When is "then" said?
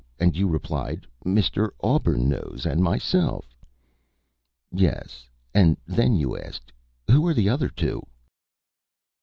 5.85-6.15